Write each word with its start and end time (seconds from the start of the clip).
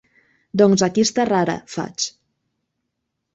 Doncs 0.61 0.83
aquí 0.87 1.03
està 1.07 1.25
rara 1.29 1.55
—faig—. 1.75 2.09